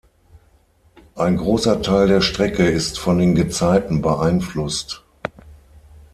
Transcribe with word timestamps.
Ein 1.13 1.37
großer 1.37 1.83
Teil 1.83 2.07
der 2.07 2.21
Strecke 2.21 2.67
ist 2.67 2.97
von 2.97 3.19
den 3.19 3.35
Gezeiten 3.35 4.01
beeinflusst. 4.01 5.03